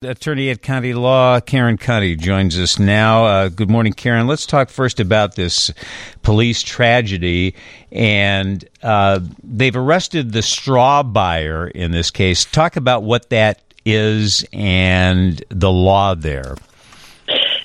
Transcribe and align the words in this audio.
Attorney 0.00 0.48
at 0.50 0.62
County 0.62 0.94
Law, 0.94 1.40
Karen 1.40 1.76
Conti, 1.76 2.14
joins 2.14 2.56
us 2.56 2.78
now. 2.78 3.24
Uh, 3.24 3.48
good 3.48 3.68
morning, 3.68 3.92
Karen. 3.92 4.28
Let's 4.28 4.46
talk 4.46 4.70
first 4.70 5.00
about 5.00 5.34
this 5.34 5.72
police 6.22 6.62
tragedy. 6.62 7.56
And 7.90 8.64
uh, 8.80 9.18
they've 9.42 9.74
arrested 9.74 10.30
the 10.30 10.42
straw 10.42 11.02
buyer 11.02 11.66
in 11.66 11.90
this 11.90 12.12
case. 12.12 12.44
Talk 12.44 12.76
about 12.76 13.02
what 13.02 13.30
that 13.30 13.60
is 13.84 14.46
and 14.52 15.42
the 15.48 15.72
law 15.72 16.14
there. 16.14 16.54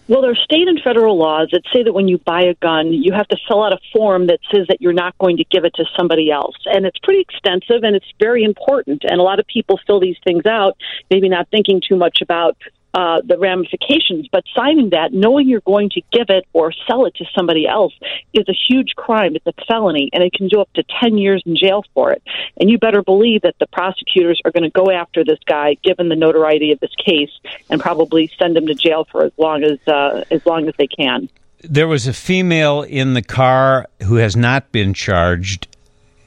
Well, 0.10 0.22
there 0.22 0.32
are 0.32 0.36
state 0.36 0.68
and 0.68 0.82
federal 0.84 1.18
laws 1.18 1.50
that 1.54 1.62
say 1.74 1.84
that 1.84 1.94
when 1.94 2.10
you 2.10 2.18
buy 2.18 2.42
a 2.44 2.56
gun, 2.56 2.92
you 2.92 3.14
have 3.14 3.28
to 3.30 3.38
fill 3.48 3.64
out 3.64 3.72
a 3.72 3.80
form 3.94 4.28
that 4.28 4.40
says 4.54 4.68
that 4.68 4.82
you're 4.82 4.92
not 4.92 5.18
going 5.18 5.38
to 5.38 5.46
give 5.46 5.64
it 5.64 5.74
to 5.76 5.86
somebody 5.98 6.30
else. 6.30 6.56
And 6.66 6.86
it's 6.86 6.98
pretty 7.00 7.22
extensive 7.22 7.84
and 7.84 7.96
it's 7.96 8.12
very 8.20 8.44
important. 8.44 9.04
And 9.06 9.20
a 9.20 9.24
lot 9.24 9.40
of 9.40 9.48
people 9.48 9.80
fill 9.88 10.02
these 10.02 10.18
things 10.26 10.46
out, 10.46 10.78
maybe 11.10 11.30
not 11.30 11.48
thinking 11.50 11.82
too 11.88 11.96
much 11.96 12.20
about 12.22 12.58
uh, 12.94 13.22
the 13.26 13.38
ramifications. 13.38 14.28
But 14.32 14.44
signing 14.56 14.92
that, 14.92 15.14
knowing 15.14 15.50
you're 15.50 15.62
going 15.62 15.90
to 15.92 16.02
give 16.12 16.28
it 16.30 16.46
or 16.54 16.72
sell 16.88 17.06
it 17.06 17.16
to 17.16 17.26
somebody 17.36 17.68
else, 17.68 17.94
is 18.34 18.48
a 18.48 18.54
huge 18.54 18.96
crime. 18.96 19.36
It's 19.36 19.48
a 19.48 19.66
felony, 19.68 20.10
and 20.14 20.24
it 20.24 20.34
can 20.34 20.48
do 20.48 20.62
up 20.62 20.72
to 20.74 20.84
10 21.02 21.18
years 21.18 21.42
in 21.46 21.56
jail 21.56 21.84
for 21.94 22.12
it. 22.12 22.22
And 22.58 22.70
you 22.70 22.78
better 22.78 23.02
believe 23.02 23.42
that 23.42 23.56
the 23.60 23.68
prosecutors 23.68 24.40
are 24.46 24.52
going 24.52 24.64
to 24.64 24.70
go 24.70 24.92
after 24.92 25.24
this 25.24 25.40
guy, 25.46 25.76
given 25.84 26.10
the 26.10 26.16
notoriety 26.16 26.72
of 26.72 26.80
this 26.80 26.94
case, 27.04 27.32
and 27.70 27.82
probably 27.82 28.32
send 28.40 28.56
him 28.56 28.68
to 28.68 28.76
jail 28.76 29.08
for 29.12 29.24
as 29.24 29.32
long 29.38 29.64
as 29.64 29.80
uh, 29.88 30.24
as 30.32 30.46
long 30.46 30.68
as 30.68 30.74
they 30.78 30.88
can. 30.88 31.30
There 31.62 31.88
was 31.88 32.08
a 32.08 32.14
female 32.14 32.82
in 32.82 33.14
the 33.14 33.22
car 33.22 33.88
who 34.04 34.16
has 34.16 34.36
not 34.36 34.72
been 34.72 34.94
charged 34.94 35.73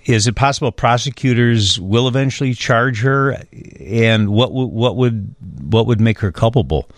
is 0.06 0.27
it 0.27 0.37
possible 0.37 0.70
prosecutors 0.73 1.80
will 1.80 2.09
eventually 2.09 2.55
charge 2.55 3.02
her? 3.02 3.37
And 3.80 4.29
what 4.30 4.48
w- 4.48 4.69
what 4.69 4.96
would 4.96 5.34
what 5.60 5.87
would 5.87 6.01
make 6.01 6.19
her 6.20 6.32
culpable? 6.32 6.88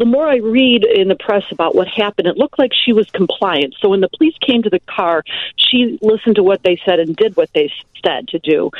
The 0.00 0.06
more 0.06 0.26
I 0.26 0.36
read 0.38 0.84
in 0.86 1.08
the 1.08 1.14
press 1.14 1.44
about 1.52 1.74
what 1.74 1.86
happened, 1.86 2.26
it 2.26 2.38
looked 2.38 2.58
like 2.58 2.72
she 2.72 2.94
was 2.94 3.08
compliant. 3.10 3.74
So 3.80 3.90
when 3.90 4.00
the 4.00 4.08
police 4.08 4.34
came 4.40 4.62
to 4.62 4.70
the 4.70 4.80
car, 4.80 5.22
she 5.56 5.98
listened 6.00 6.36
to 6.36 6.42
what 6.42 6.62
they 6.62 6.80
said 6.86 6.98
and 7.00 7.14
did 7.14 7.36
what 7.36 7.50
they 7.52 7.70
said 8.02 8.28
to 8.28 8.38
do. 8.38 8.70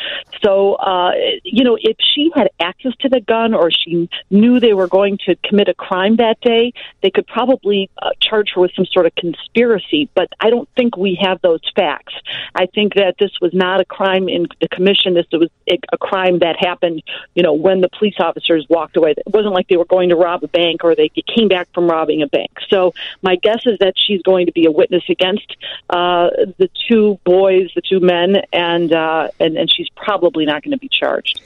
So, 0.42 0.76
uh, 0.76 1.12
you 1.44 1.62
know, 1.62 1.76
if 1.78 1.98
she 2.14 2.30
had 2.34 2.48
access 2.58 2.92
to 3.00 3.10
the 3.10 3.20
gun 3.20 3.52
or 3.52 3.70
she 3.70 4.08
knew 4.30 4.60
they 4.60 4.72
were 4.72 4.88
going 4.88 5.18
to 5.26 5.36
commit 5.44 5.68
a 5.68 5.74
crime 5.74 6.16
that 6.16 6.40
day, 6.40 6.72
they 7.02 7.10
could 7.10 7.26
probably 7.26 7.90
uh, 8.00 8.10
charge 8.18 8.52
her 8.54 8.62
with 8.62 8.72
some 8.74 8.86
sort 8.86 9.04
of 9.04 9.14
conspiracy. 9.14 10.08
But 10.14 10.28
I 10.40 10.48
don't 10.48 10.70
think 10.74 10.96
we 10.96 11.18
have 11.20 11.42
those 11.42 11.60
facts. 11.76 12.14
I 12.54 12.64
think 12.64 12.94
that 12.94 13.16
this 13.18 13.32
was 13.42 13.52
not 13.52 13.82
a 13.82 13.84
crime 13.84 14.28
in 14.30 14.46
the 14.60 14.68
commission. 14.68 15.12
This 15.12 15.26
was 15.30 15.50
a 15.70 15.98
crime 15.98 16.38
that 16.38 16.56
happened, 16.58 17.02
you 17.34 17.42
know, 17.42 17.52
when 17.52 17.82
the 17.82 17.90
police 17.98 18.16
officers 18.18 18.66
walked 18.70 18.96
away. 18.96 19.10
It 19.10 19.24
wasn't 19.26 19.52
like 19.52 19.68
they 19.68 19.76
were 19.76 19.84
going 19.84 20.08
to 20.08 20.16
rob 20.16 20.42
a 20.44 20.48
bank 20.48 20.82
or 20.82 20.94
they 20.94 21.09
came 21.34 21.48
back 21.48 21.68
from 21.74 21.88
robbing 21.88 22.22
a 22.22 22.26
bank. 22.26 22.50
So 22.68 22.94
my 23.22 23.36
guess 23.36 23.62
is 23.66 23.78
that 23.80 23.94
she's 23.96 24.22
going 24.22 24.46
to 24.46 24.52
be 24.52 24.66
a 24.66 24.70
witness 24.70 25.04
against 25.08 25.56
uh, 25.88 26.30
the 26.58 26.70
two 26.88 27.18
boys, 27.24 27.70
the 27.74 27.82
two 27.82 28.00
men, 28.00 28.36
and 28.52 28.92
uh, 28.92 29.28
and, 29.38 29.56
and 29.56 29.70
she's 29.70 29.88
probably 29.96 30.44
not 30.44 30.62
going 30.62 30.72
to 30.72 30.78
be 30.78 30.88
charged. 30.88 31.40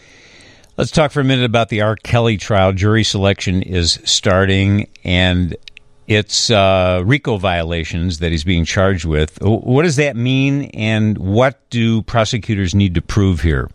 Let's 0.76 0.90
talk 0.90 1.12
for 1.12 1.20
a 1.20 1.24
minute 1.24 1.44
about 1.44 1.68
the 1.68 1.82
R. 1.82 1.94
Kelly 1.94 2.36
trial. 2.36 2.72
Jury 2.72 3.04
selection 3.04 3.62
is 3.62 4.00
starting, 4.04 4.88
and 5.04 5.56
it's 6.08 6.50
uh, 6.50 7.02
RICO 7.04 7.36
violations 7.36 8.18
that 8.18 8.32
he's 8.32 8.44
being 8.44 8.64
charged 8.64 9.04
with. 9.04 9.38
What 9.40 9.84
does 9.84 9.96
that 9.96 10.16
mean, 10.16 10.64
and 10.74 11.16
what 11.16 11.58
do 11.70 12.02
prosecutors 12.02 12.74
need 12.74 12.96
to 12.96 13.02
prove 13.02 13.40
here? 13.40 13.70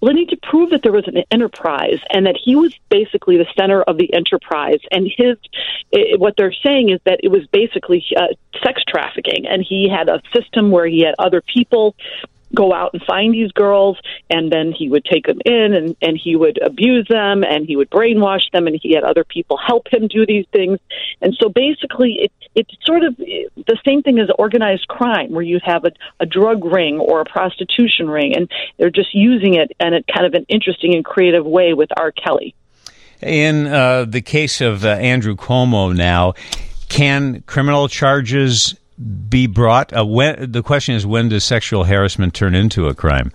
Well, 0.00 0.12
they 0.12 0.20
need 0.20 0.30
to 0.30 0.38
prove 0.42 0.70
that 0.70 0.82
there 0.82 0.92
was 0.92 1.08
an 1.08 1.22
enterprise 1.30 2.00
and 2.10 2.26
that 2.26 2.36
he 2.42 2.56
was 2.56 2.74
basically 2.88 3.36
the 3.36 3.46
center 3.56 3.82
of 3.82 3.98
the 3.98 4.12
enterprise. 4.12 4.80
And 4.90 5.06
his, 5.06 5.36
it, 5.90 6.20
what 6.20 6.34
they're 6.36 6.52
saying 6.52 6.90
is 6.90 7.00
that 7.04 7.20
it 7.22 7.28
was 7.28 7.46
basically 7.48 8.04
uh, 8.16 8.28
sex 8.62 8.82
trafficking, 8.88 9.46
and 9.46 9.64
he 9.66 9.88
had 9.88 10.08
a 10.08 10.22
system 10.34 10.70
where 10.70 10.86
he 10.86 11.02
had 11.02 11.14
other 11.18 11.40
people 11.40 11.94
go 12.54 12.72
out 12.72 12.90
and 12.92 13.02
find 13.02 13.34
these 13.34 13.52
girls 13.52 13.98
and 14.30 14.50
then 14.50 14.72
he 14.72 14.88
would 14.88 15.04
take 15.04 15.26
them 15.26 15.38
in 15.44 15.74
and, 15.74 15.96
and 16.00 16.18
he 16.22 16.36
would 16.36 16.58
abuse 16.62 17.06
them 17.08 17.44
and 17.44 17.66
he 17.66 17.76
would 17.76 17.90
brainwash 17.90 18.50
them 18.52 18.66
and 18.66 18.78
he 18.82 18.94
had 18.94 19.04
other 19.04 19.24
people 19.24 19.58
help 19.58 19.86
him 19.92 20.08
do 20.08 20.24
these 20.26 20.46
things 20.52 20.78
and 21.20 21.36
so 21.40 21.48
basically 21.48 22.18
it, 22.22 22.32
it's 22.54 22.70
sort 22.84 23.04
of 23.04 23.16
the 23.16 23.78
same 23.86 24.02
thing 24.02 24.18
as 24.18 24.28
organized 24.38 24.88
crime 24.88 25.30
where 25.30 25.42
you 25.42 25.60
have 25.62 25.84
a, 25.84 25.92
a 26.20 26.26
drug 26.26 26.64
ring 26.64 26.98
or 26.98 27.20
a 27.20 27.24
prostitution 27.24 28.08
ring 28.08 28.34
and 28.34 28.50
they're 28.78 28.90
just 28.90 29.14
using 29.14 29.54
it 29.54 29.72
in 29.80 29.94
a 29.94 30.02
kind 30.04 30.26
of 30.26 30.34
an 30.34 30.46
interesting 30.48 30.94
and 30.94 31.04
creative 31.04 31.44
way 31.44 31.74
with 31.74 31.90
R. 31.96 32.12
Kelly. 32.12 32.54
In 33.20 33.66
uh, 33.66 34.04
the 34.04 34.20
case 34.20 34.60
of 34.60 34.84
uh, 34.84 34.90
Andrew 34.90 35.34
Cuomo 35.34 35.94
now, 35.94 36.34
can 36.88 37.42
criminal 37.42 37.88
charges 37.88 38.77
be 39.28 39.46
brought? 39.46 39.96
Uh, 39.96 40.04
when, 40.04 40.50
the 40.52 40.62
question 40.62 40.94
is, 40.94 41.06
when 41.06 41.28
does 41.28 41.44
sexual 41.44 41.84
harassment 41.84 42.34
turn 42.34 42.54
into 42.54 42.88
a 42.88 42.94
crime? 42.94 43.32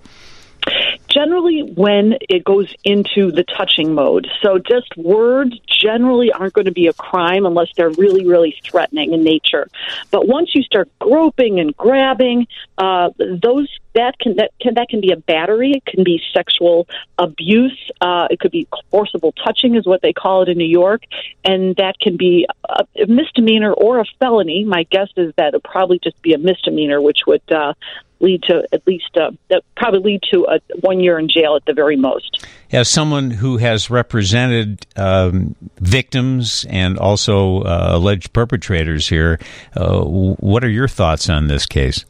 Generally, 1.13 1.73
when 1.75 2.15
it 2.27 2.43
goes 2.43 2.73
into 2.83 3.31
the 3.31 3.43
touching 3.43 3.93
mode. 3.93 4.27
So, 4.41 4.57
just 4.57 4.95
words 4.97 5.59
generally 5.67 6.31
aren't 6.31 6.53
going 6.53 6.65
to 6.65 6.71
be 6.71 6.87
a 6.87 6.93
crime 6.93 7.45
unless 7.45 7.67
they're 7.75 7.91
really, 7.91 8.25
really 8.25 8.55
threatening 8.63 9.13
in 9.13 9.23
nature. 9.23 9.67
But 10.11 10.27
once 10.27 10.55
you 10.55 10.63
start 10.63 10.89
groping 10.99 11.59
and 11.59 11.75
grabbing, 11.75 12.47
uh, 12.77 13.11
those 13.17 13.67
that 13.93 14.17
can 14.19 14.37
that 14.37 14.51
can 14.59 14.73
that 14.75 14.89
can 14.89 15.01
be 15.01 15.11
a 15.11 15.17
battery. 15.17 15.73
It 15.75 15.85
can 15.85 16.03
be 16.03 16.21
sexual 16.33 16.87
abuse. 17.17 17.77
Uh, 18.01 18.27
it 18.31 18.39
could 18.39 18.51
be 18.51 18.67
forcible 18.89 19.33
touching, 19.33 19.75
is 19.75 19.85
what 19.85 20.01
they 20.01 20.13
call 20.13 20.43
it 20.43 20.49
in 20.49 20.57
New 20.57 20.65
York, 20.65 21.03
and 21.43 21.75
that 21.75 21.99
can 21.99 22.17
be 22.17 22.47
a, 22.67 22.85
misdemeanor 23.07 23.71
or 23.71 23.99
a 23.99 24.05
felony. 24.19 24.63
My 24.63 24.83
guess 24.89 25.09
is 25.15 25.33
that 25.37 25.49
it'll 25.49 25.61
probably 25.61 25.99
just 26.03 26.21
be 26.21 26.33
a 26.33 26.37
misdemeanor, 26.39 27.01
which 27.01 27.19
would 27.27 27.43
uh, 27.51 27.73
lead 28.23 28.41
to 28.43 28.67
at 28.71 28.85
least 28.87 29.15
uh, 29.17 29.31
that 29.49 29.63
probably 29.75 30.13
lead 30.13 30.21
to 30.31 30.47
a 30.49 30.59
one 30.79 30.99
year 30.99 31.19
in 31.19 31.27
jail 31.27 31.55
at 31.55 31.65
the 31.65 31.73
very 31.73 31.97
most. 31.97 32.45
As 32.71 32.89
someone 32.89 33.29
who 33.29 33.57
has 33.57 33.89
represented 33.89 34.87
um, 34.95 35.55
victims 35.79 36.65
and 36.69 36.97
also 36.97 37.61
uh, 37.61 37.89
alleged 37.91 38.33
perpetrators 38.33 39.07
here, 39.07 39.39
uh, 39.75 40.01
what 40.01 40.63
are 40.63 40.69
your 40.69 40.87
thoughts 40.87 41.29
on 41.29 41.47
this 41.47 41.67
case? 41.67 42.05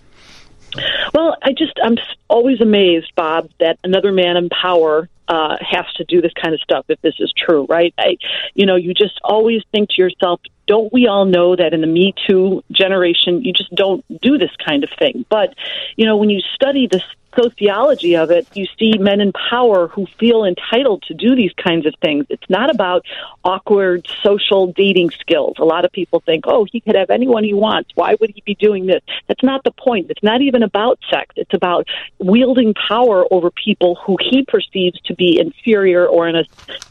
Well, 1.14 1.36
I 1.44 1.52
just 1.52 1.78
I'm 1.84 1.98
always 2.30 2.62
amazed, 2.62 3.14
Bob, 3.16 3.50
that 3.60 3.78
another 3.84 4.12
man 4.12 4.38
in 4.38 4.50
power 4.50 5.10
uh, 5.34 5.58
has 5.60 5.86
to 5.96 6.04
do 6.04 6.22
this 6.22 6.32
kind 6.40 6.54
of 6.54 6.62
stuff 6.62 6.86
if 6.90 7.02
this 7.02 7.16
is 7.20 7.34
true, 7.36 7.66
right? 7.68 7.92
I, 7.98 8.18
you 8.54 8.68
know, 8.68 8.76
you 8.76 8.94
just 8.94 9.20
always 9.24 9.64
think 9.72 9.90
to 9.90 10.02
yourself, 10.02 10.42
don't 10.68 10.94
we 10.94 11.08
all 11.08 11.26
know 11.26 11.56
that 11.56 11.74
in 11.74 11.82
the 11.82 11.88
Me 11.88 12.14
Too 12.28 12.64
generation, 12.72 13.44
you 13.44 13.52
just 13.52 13.74
don't 13.74 14.06
do 14.22 14.38
this 14.38 14.52
kind 14.64 14.84
of 14.84 14.92
thing? 15.00 15.26
But, 15.30 15.56
you 15.96 16.06
know, 16.06 16.18
when 16.18 16.30
you 16.30 16.40
study 16.56 16.88
this 16.88 17.04
sociology 17.36 18.16
of 18.16 18.32
it, 18.32 18.48
you 18.54 18.68
see 18.78 18.98
men 18.98 19.20
in 19.22 19.32
power 19.32 19.88
who 19.88 20.06
feel 20.20 20.46
entitled 20.46 21.04
to 21.08 21.14
do 21.14 21.36
these 21.36 21.52
kinds 21.54 21.86
of 21.86 21.94
things. 22.02 22.26
It's 22.30 22.50
not 22.50 22.70
about 22.70 23.06
awkward 23.44 24.08
social 24.24 24.72
dating 24.72 25.12
skills. 25.12 25.56
A 25.60 25.66
lot 25.66 25.86
of 25.86 25.92
people 25.92 26.20
think, 26.20 26.46
oh, 26.48 26.66
he 26.72 26.80
could 26.80 26.96
have 26.96 27.10
anyone 27.10 27.44
he 27.44 27.54
wants. 27.54 27.92
Why 27.96 28.16
would 28.20 28.32
he 28.36 28.44
be 28.46 28.56
doing 28.56 28.86
this? 28.86 29.02
That's 29.28 29.44
not 29.44 29.64
the 29.64 29.72
point. 29.72 30.12
It's 30.12 30.24
not 30.24 30.42
even 30.42 30.64
about 30.64 31.00
sex. 31.10 31.34
It's 31.36 31.54
about 31.54 31.88
wielding 32.20 32.74
power 32.74 33.26
over 33.32 33.50
people 33.52 33.98
who 34.06 34.18
he 34.20 34.46
perceives 34.48 35.00
to 35.06 35.16
be 35.16 35.23
inferior 35.40 36.06
or 36.06 36.28
in 36.28 36.36
a 36.36 36.46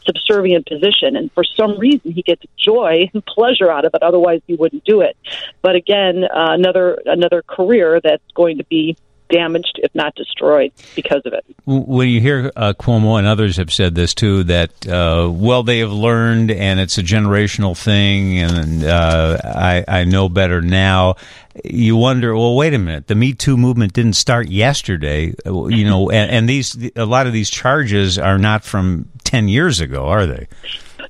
subservient 0.05 0.65
position. 0.67 1.15
And 1.15 1.31
for 1.31 1.43
some 1.43 1.79
reason, 1.79 2.11
he 2.11 2.21
gets 2.21 2.43
joy 2.57 3.09
and 3.13 3.25
pleasure 3.25 3.69
out 3.71 3.85
of 3.85 3.93
it. 3.93 4.03
Otherwise, 4.03 4.41
he 4.47 4.55
wouldn't 4.55 4.83
do 4.83 5.01
it. 5.01 5.15
But 5.61 5.75
again, 5.75 6.23
uh, 6.23 6.51
another 6.51 7.01
another 7.05 7.41
career 7.41 8.01
that's 8.03 8.31
going 8.33 8.57
to 8.57 8.65
be 8.65 8.97
damaged, 9.29 9.79
if 9.83 9.93
not 9.95 10.15
destroyed, 10.15 10.71
because 10.95 11.21
of 11.25 11.33
it. 11.33 11.45
When 11.65 12.09
you 12.09 12.19
hear 12.19 12.51
uh, 12.55 12.73
Cuomo 12.77 13.17
and 13.17 13.27
others 13.27 13.57
have 13.57 13.71
said 13.71 13.95
this 13.95 14.13
too, 14.13 14.43
that 14.43 14.87
uh, 14.87 15.29
well, 15.31 15.63
they 15.63 15.79
have 15.79 15.91
learned, 15.91 16.51
and 16.51 16.79
it's 16.79 16.97
a 16.97 17.03
generational 17.03 17.77
thing, 17.77 18.39
and 18.39 18.83
uh, 18.83 19.37
I, 19.43 19.85
I 19.87 20.03
know 20.05 20.29
better 20.29 20.61
now. 20.61 21.15
You 21.63 21.95
wonder, 21.95 22.35
well, 22.35 22.55
wait 22.55 22.73
a 22.73 22.79
minute. 22.79 23.07
The 23.07 23.15
Me 23.15 23.33
Too 23.33 23.57
movement 23.57 23.93
didn't 23.93 24.13
start 24.13 24.49
yesterday, 24.49 25.33
you 25.45 25.85
know, 25.85 26.09
and, 26.09 26.31
and 26.31 26.49
these 26.49 26.75
a 26.95 27.05
lot 27.05 27.27
of 27.27 27.33
these 27.33 27.49
charges 27.49 28.17
are 28.17 28.39
not 28.39 28.63
from 28.63 29.09
ten 29.23 29.47
years 29.47 29.79
ago, 29.79 30.07
are 30.07 30.25
they? 30.25 30.47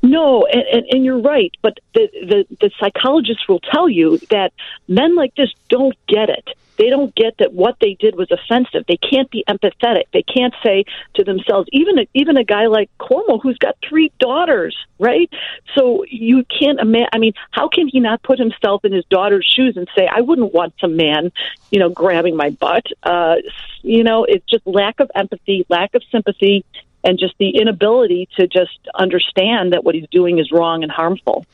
No, 0.04 0.46
and, 0.46 0.64
and, 0.64 0.86
and, 0.92 1.06
you're 1.06 1.22
right. 1.22 1.56
But 1.62 1.80
the, 1.94 2.10
the, 2.12 2.58
the 2.60 2.72
psychologists 2.78 3.48
will 3.48 3.62
tell 3.62 3.88
you 3.88 4.18
that 4.30 4.52
men 4.88 5.16
like 5.16 5.34
this 5.36 5.50
don't 5.70 5.96
get 6.08 6.30
it 6.30 6.50
they 6.78 6.90
don't 6.90 7.14
get 7.16 7.38
that 7.38 7.54
what 7.54 7.78
they 7.80 7.96
did 8.00 8.16
was 8.16 8.32
offensive. 8.32 8.86
They 8.88 8.98
can't 8.98 9.30
be 9.30 9.44
empathetic. 9.48 10.06
They 10.12 10.24
can't 10.24 10.54
say 10.64 10.86
to 11.16 11.24
themselves, 11.24 11.70
even 11.72 12.00
a, 12.00 12.08
even 12.14 12.38
a 12.38 12.44
guy 12.44 12.68
like 12.68 12.90
Cuomo 13.00 13.42
who's 13.42 13.58
got 13.58 13.78
three 13.88 14.12
daughters, 14.20 14.76
right? 15.00 15.30
So 15.76 16.04
you 16.10 16.46
can't 16.46 16.80
imagine. 16.80 17.10
I 17.14 17.18
mean, 17.20 17.34
how 17.52 17.68
can 17.68 17.88
he 17.88 18.00
not 18.00 18.24
put 18.24 18.40
himself 18.40 18.86
in 18.86 18.92
his 18.92 19.06
daughter's 19.06 19.46
shoes 19.46 19.78
and 19.78 19.88
say, 19.96 20.08
"I 20.08 20.22
wouldn't 20.22 20.54
want 20.54 20.74
some 20.80 20.96
man, 20.96 21.32
you 21.72 21.80
know, 21.80 21.90
grabbing 21.90 22.36
my 22.36 22.50
butt"? 22.50 22.86
Uh, 23.04 23.36
you 23.82 24.04
know, 24.04 24.26
it's 24.26 24.46
just 24.46 24.66
lack 24.66 25.00
of 25.00 25.12
empathy, 25.16 25.66
lack 25.70 25.94
of 25.94 26.04
sympathy, 26.12 26.66
and 27.04 27.20
just 27.20 27.36
the 27.38 27.58
inability 27.58 28.30
to 28.38 28.48
just 28.48 28.80
understand 28.96 29.74
that 29.74 29.84
what 29.84 29.96
he's 29.96 30.08
doing 30.10 30.40
is 30.40 30.52
wrong 30.52 30.84
and 30.84 30.92
harmful. 30.92 31.46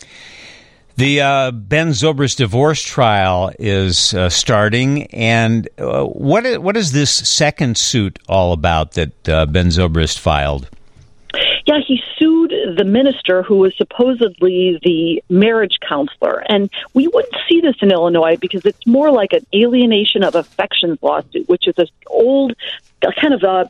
The 0.96 1.22
uh, 1.22 1.52
Ben 1.52 1.92
Zobrist 1.92 2.36
divorce 2.36 2.84
trial 2.84 3.54
is 3.58 4.14
uh, 4.14 4.28
starting, 4.28 5.06
and 5.14 5.70
uh, 5.78 6.04
what 6.04 6.46
is, 6.46 6.60
what 6.60 6.76
is 6.76 6.92
this 6.92 7.10
second 7.10 7.78
suit 7.78 8.20
all 8.28 8.52
about 8.52 8.92
that 8.94 9.30
uh, 9.30 9.46
Ben 9.46 9.68
Zobrist 9.68 10.20
filed? 10.20 10.70
Yeah, 11.66 11.80
he 11.88 12.02
sued 12.18 12.52
the 12.76 12.84
minister 12.84 13.44
who 13.44 13.58
was 13.58 13.78
supposedly 13.78 14.80
the 14.84 15.24
marriage 15.30 15.78
counselor. 15.88 16.44
And 16.50 16.70
we 16.94 17.08
wouldn't 17.08 17.36
see 17.48 17.62
this 17.62 17.76
in 17.82 17.92
Illinois 17.92 18.38
because 18.38 18.66
it's 18.66 18.86
more 18.88 19.12
like 19.12 19.34
an 19.34 19.46
alienation 19.54 20.24
of 20.24 20.36
affections 20.36 20.98
lawsuit, 21.02 21.48
which 21.48 21.68
is 21.68 21.78
an 21.78 21.88
old 22.08 22.56
kind 23.22 23.34
of 23.34 23.44
a 23.44 23.70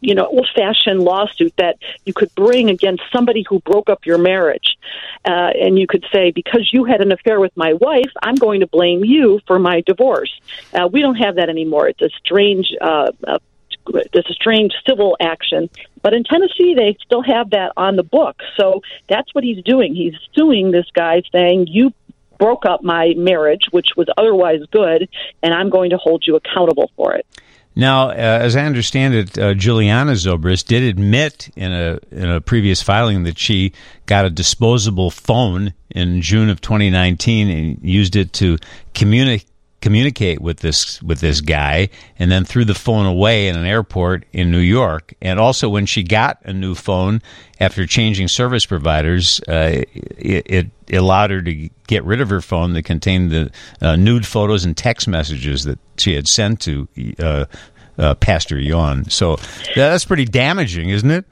you 0.00 0.14
know 0.14 0.26
old 0.26 0.48
fashioned 0.54 1.02
lawsuit 1.02 1.54
that 1.56 1.76
you 2.04 2.12
could 2.12 2.34
bring 2.34 2.70
against 2.70 3.02
somebody 3.12 3.44
who 3.48 3.60
broke 3.60 3.88
up 3.88 4.04
your 4.04 4.18
marriage 4.18 4.76
uh, 5.24 5.50
and 5.60 5.78
you 5.78 5.86
could 5.86 6.04
say 6.12 6.30
because 6.30 6.70
you 6.72 6.84
had 6.84 7.00
an 7.00 7.12
affair 7.12 7.40
with 7.40 7.56
my 7.56 7.72
wife 7.74 8.10
i'm 8.22 8.34
going 8.34 8.60
to 8.60 8.66
blame 8.66 9.04
you 9.04 9.40
for 9.46 9.58
my 9.58 9.80
divorce 9.86 10.32
uh, 10.74 10.88
we 10.90 11.00
don't 11.00 11.16
have 11.16 11.36
that 11.36 11.48
anymore 11.48 11.88
it's 11.88 12.02
a 12.02 12.10
strange 12.22 12.72
uh, 12.80 13.10
uh, 13.26 13.38
it's 13.88 14.28
a 14.30 14.32
strange 14.32 14.72
civil 14.86 15.16
action. 15.20 15.68
But 16.02 16.14
in 16.14 16.24
Tennessee, 16.24 16.74
they 16.74 16.96
still 17.04 17.22
have 17.22 17.50
that 17.50 17.72
on 17.76 17.96
the 17.96 18.02
book. 18.02 18.36
So 18.56 18.82
that's 19.08 19.32
what 19.34 19.44
he's 19.44 19.62
doing. 19.64 19.94
He's 19.94 20.14
suing 20.34 20.70
this 20.70 20.86
guy, 20.92 21.22
saying, 21.32 21.66
You 21.68 21.92
broke 22.38 22.66
up 22.66 22.82
my 22.82 23.14
marriage, 23.16 23.66
which 23.70 23.90
was 23.96 24.08
otherwise 24.16 24.60
good, 24.70 25.08
and 25.42 25.54
I'm 25.54 25.70
going 25.70 25.90
to 25.90 25.96
hold 25.96 26.24
you 26.26 26.36
accountable 26.36 26.90
for 26.96 27.14
it. 27.14 27.26
Now, 27.78 28.08
uh, 28.08 28.14
as 28.14 28.56
I 28.56 28.64
understand 28.64 29.14
it, 29.14 29.38
uh, 29.38 29.52
Juliana 29.52 30.12
Zobrist 30.12 30.64
did 30.64 30.82
admit 30.82 31.50
in 31.56 31.72
a 31.72 31.98
in 32.10 32.28
a 32.28 32.40
previous 32.40 32.82
filing 32.82 33.24
that 33.24 33.38
she 33.38 33.74
got 34.06 34.24
a 34.24 34.30
disposable 34.30 35.10
phone 35.10 35.74
in 35.90 36.22
June 36.22 36.48
of 36.48 36.62
2019 36.62 37.50
and 37.50 37.78
used 37.82 38.16
it 38.16 38.32
to 38.34 38.56
communicate 38.94 39.46
communicate 39.80 40.40
with 40.40 40.60
this 40.60 41.02
with 41.02 41.20
this 41.20 41.40
guy 41.40 41.88
and 42.18 42.30
then 42.30 42.44
threw 42.44 42.64
the 42.64 42.74
phone 42.74 43.06
away 43.06 43.48
in 43.48 43.56
an 43.56 43.66
airport 43.66 44.24
in 44.32 44.50
New 44.50 44.58
York. 44.58 45.14
And 45.20 45.38
also, 45.38 45.68
when 45.68 45.86
she 45.86 46.02
got 46.02 46.38
a 46.44 46.52
new 46.52 46.74
phone 46.74 47.22
after 47.60 47.86
changing 47.86 48.28
service 48.28 48.66
providers, 48.66 49.40
uh, 49.48 49.82
it, 49.94 50.46
it, 50.46 50.70
allowed 50.92 51.30
her 51.30 51.42
to 51.42 51.68
get 51.88 52.04
rid 52.04 52.20
of 52.20 52.30
her 52.30 52.40
phone 52.40 52.72
that 52.74 52.84
contained 52.84 53.32
the 53.32 53.50
uh, 53.80 53.96
nude 53.96 54.24
photos 54.24 54.64
and 54.64 54.76
text 54.76 55.08
messages 55.08 55.64
that 55.64 55.80
she 55.96 56.14
had 56.14 56.28
sent 56.28 56.60
to 56.60 56.88
uh, 57.18 57.44
uh 57.98 58.14
Pastor 58.14 58.58
Yawn. 58.58 59.10
So 59.10 59.36
that's 59.74 60.04
pretty 60.04 60.26
damaging, 60.26 60.90
isn't 60.90 61.10
it? 61.10 61.24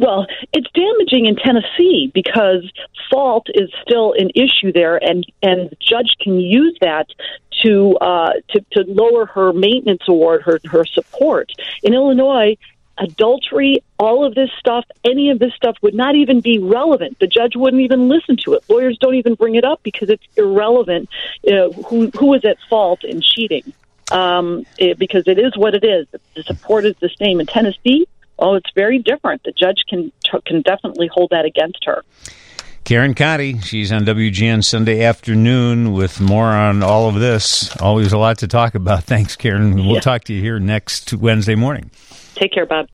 Well, 0.00 0.26
it's 0.54 0.66
damaging 0.72 1.26
in 1.26 1.36
Tennessee 1.36 2.10
because 2.14 2.64
fault 3.10 3.48
is 3.52 3.70
still 3.82 4.14
an 4.14 4.30
issue 4.34 4.72
there, 4.72 4.96
and 4.96 5.26
and 5.42 5.68
the 5.68 5.76
judge 5.78 6.14
can 6.18 6.40
use 6.40 6.74
that 6.80 7.06
to 7.62 7.98
uh, 7.98 8.32
to 8.48 8.64
to 8.72 8.84
lower 8.88 9.26
her 9.26 9.52
maintenance 9.52 10.00
award, 10.08 10.40
her 10.44 10.58
her 10.64 10.86
support. 10.86 11.52
In 11.82 11.92
Illinois, 11.92 12.56
adultery, 12.96 13.82
all 13.98 14.24
of 14.24 14.34
this 14.34 14.48
stuff, 14.58 14.86
any 15.04 15.28
of 15.28 15.38
this 15.38 15.52
stuff 15.52 15.76
would 15.82 15.94
not 15.94 16.14
even 16.14 16.40
be 16.40 16.58
relevant. 16.58 17.18
The 17.18 17.26
judge 17.26 17.54
wouldn't 17.54 17.82
even 17.82 18.08
listen 18.08 18.38
to 18.44 18.54
it. 18.54 18.64
Lawyers 18.70 18.96
don't 18.98 19.16
even 19.16 19.34
bring 19.34 19.56
it 19.56 19.64
up 19.64 19.82
because 19.82 20.08
it's 20.08 20.24
irrelevant. 20.34 21.10
You 21.42 21.54
know, 21.54 21.72
who 21.72 22.10
who 22.18 22.32
is 22.32 22.44
at 22.46 22.56
fault 22.70 23.04
in 23.04 23.20
cheating? 23.20 23.74
Um, 24.10 24.64
it, 24.78 24.98
because 24.98 25.24
it 25.26 25.38
is 25.38 25.58
what 25.58 25.74
it 25.74 25.84
is. 25.84 26.06
The 26.34 26.42
support 26.42 26.86
is 26.86 26.96
the 27.00 27.10
same 27.18 27.38
in 27.38 27.46
Tennessee 27.46 28.06
oh, 28.40 28.54
it's 28.54 28.70
very 28.74 28.98
different. 28.98 29.42
The 29.44 29.52
judge 29.52 29.84
can 29.88 30.12
can 30.46 30.62
definitely 30.62 31.08
hold 31.12 31.30
that 31.30 31.44
against 31.44 31.84
her. 31.84 32.02
Karen 32.84 33.14
Conti, 33.14 33.58
she's 33.60 33.92
on 33.92 34.04
WGN 34.04 34.64
Sunday 34.64 35.04
afternoon 35.04 35.92
with 35.92 36.20
more 36.20 36.46
on 36.46 36.82
all 36.82 37.08
of 37.08 37.16
this. 37.16 37.76
Always 37.76 38.12
a 38.12 38.18
lot 38.18 38.38
to 38.38 38.48
talk 38.48 38.74
about. 38.74 39.04
Thanks, 39.04 39.36
Karen. 39.36 39.76
We'll 39.76 39.94
yeah. 39.94 40.00
talk 40.00 40.24
to 40.24 40.34
you 40.34 40.40
here 40.40 40.58
next 40.58 41.12
Wednesday 41.12 41.54
morning. 41.54 41.90
Take 42.34 42.52
care, 42.52 42.66
Bob. 42.66 42.88